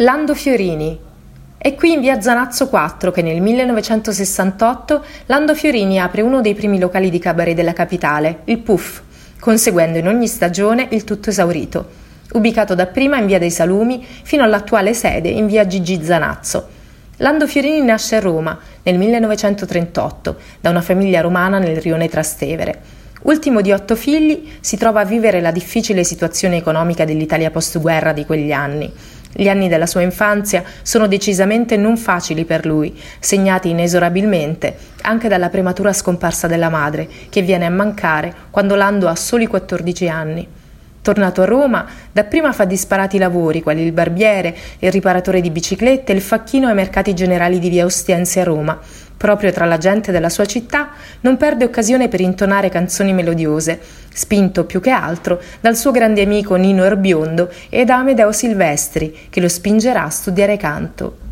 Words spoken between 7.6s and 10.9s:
capitale, il Puff, conseguendo in ogni stagione